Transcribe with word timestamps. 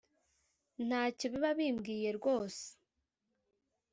Ntacyo 0.87 1.25
biba 1.31 1.51
bimbwiye 1.57 2.09
rwose 2.17 2.65